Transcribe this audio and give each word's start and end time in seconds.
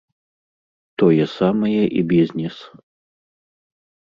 Тое 1.01 1.25
самае 1.39 1.83
і 2.01 2.01
бізнес. 2.13 2.57